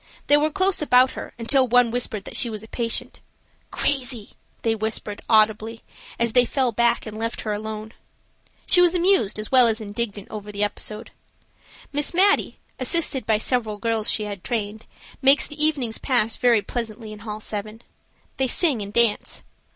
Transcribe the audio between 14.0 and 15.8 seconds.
she has trained, makes the